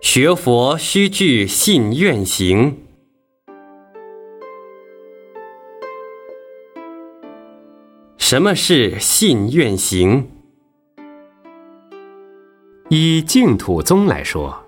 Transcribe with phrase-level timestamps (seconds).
[0.00, 2.78] 学佛须具信愿行。
[8.16, 10.30] 什么是信愿行？
[12.90, 14.64] 依净土宗来说，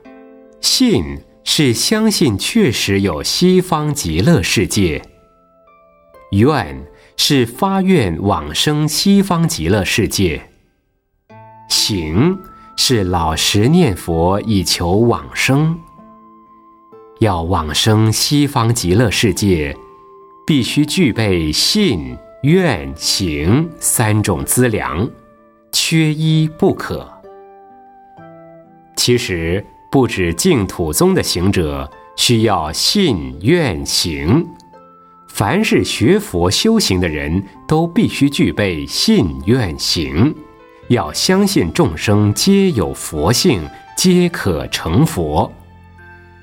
[0.61, 5.01] 信是相信确实有西方极乐世界，
[6.33, 6.87] 愿
[7.17, 10.51] 是发愿往生西方极乐世界，
[11.69, 12.39] 行
[12.77, 15.79] 是老实念佛以求往生。
[17.19, 19.77] 要往生西方极乐世界，
[20.47, 22.17] 必须具备信。
[22.43, 25.07] 愿行三种资粮，
[25.73, 27.07] 缺一不可。
[28.97, 34.49] 其实不止净土宗的行者需要信愿行，
[35.29, 40.35] 凡是学佛修行的人都必须具备信愿行，
[40.91, 43.63] 要相信众生皆有佛性，
[43.97, 45.51] 皆可成佛，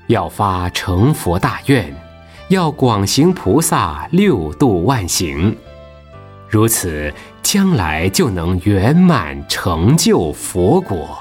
[0.06, 1.94] 要发成佛大愿，
[2.48, 5.54] 要广行菩萨六度万行。
[6.48, 11.18] 如此，将来就能圆满成就佛果。